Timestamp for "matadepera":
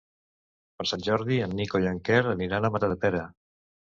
2.77-3.23